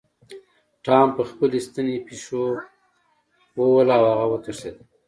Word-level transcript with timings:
ټام 0.85 1.07
په 1.17 1.23
خپلې 1.29 1.57
ستنې 1.67 1.95
پیشو 2.07 2.43
ووهله 3.57 3.95
او 3.99 4.05
هغه 4.11 4.25
وتښتیده. 4.31 4.81